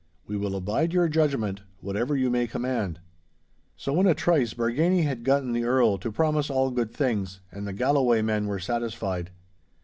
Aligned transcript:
We 0.25 0.35
will 0.35 0.55
abide 0.55 0.93
your 0.93 1.07
judgment, 1.09 1.61
whatever 1.79 2.15
you 2.17 2.31
may 2.31 2.47
command.' 2.47 3.01
So 3.77 3.99
in 3.99 4.07
a 4.07 4.15
trice 4.15 4.55
Bargany 4.55 5.03
had 5.03 5.23
gotten 5.23 5.51
the 5.51 5.65
Earl 5.65 5.99
to 5.99 6.11
promise 6.11 6.49
all 6.49 6.71
good 6.71 6.91
things, 6.91 7.39
and 7.51 7.67
the 7.67 7.73
Galloway 7.73 8.23
men 8.23 8.47
were 8.47 8.57
satisfied. 8.57 9.29